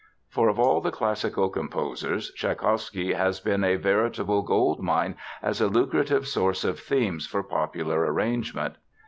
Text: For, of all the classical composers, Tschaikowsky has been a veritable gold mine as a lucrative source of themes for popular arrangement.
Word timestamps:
For, 0.29 0.49
of 0.49 0.57
all 0.57 0.81
the 0.81 0.89
classical 0.89 1.49
composers, 1.51 2.31
Tschaikowsky 2.31 3.13
has 3.13 3.39
been 3.39 3.63
a 3.63 3.75
veritable 3.75 4.41
gold 4.41 4.79
mine 4.79 5.15
as 5.43 5.61
a 5.61 5.67
lucrative 5.67 6.25
source 6.27 6.63
of 6.63 6.79
themes 6.79 7.27
for 7.27 7.43
popular 7.43 7.99
arrangement. 8.11 8.77